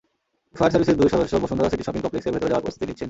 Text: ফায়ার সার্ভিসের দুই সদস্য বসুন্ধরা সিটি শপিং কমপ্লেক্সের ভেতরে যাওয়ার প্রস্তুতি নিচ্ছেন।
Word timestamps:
ফায়ার 0.57 0.71
সার্ভিসের 0.73 0.99
দুই 0.99 1.09
সদস্য 1.13 1.33
বসুন্ধরা 1.43 1.71
সিটি 1.71 1.83
শপিং 1.87 2.01
কমপ্লেক্সের 2.03 2.33
ভেতরে 2.35 2.49
যাওয়ার 2.51 2.65
প্রস্তুতি 2.65 2.85
নিচ্ছেন। 2.87 2.99